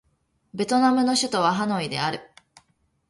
[0.55, 2.21] ベトナムの首都はハノイである